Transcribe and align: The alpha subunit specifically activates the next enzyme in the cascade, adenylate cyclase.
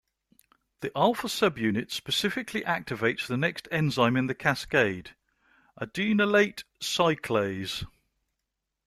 The 0.79 0.91
alpha 0.97 1.27
subunit 1.27 1.91
specifically 1.91 2.61
activates 2.63 3.27
the 3.27 3.37
next 3.37 3.67
enzyme 3.69 4.15
in 4.17 4.25
the 4.25 4.33
cascade, 4.33 5.11
adenylate 5.79 6.63
cyclase. 6.79 7.85